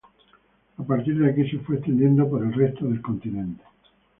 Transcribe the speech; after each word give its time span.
A 0.79 0.83
partir 0.83 1.15
de 1.19 1.29
aquí 1.29 1.47
se 1.47 1.59
fue 1.59 1.75
extendiendo 1.75 2.27
por 2.27 2.43
el 2.43 2.51
resto 2.53 2.85
del 2.85 3.03
continente. 3.03 3.63